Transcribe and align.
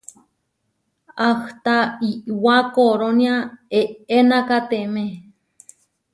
Ahta 1.29 1.75
iʼwá 2.09 2.55
korónia 2.75 3.35
eʼenakatemé. 3.79 5.03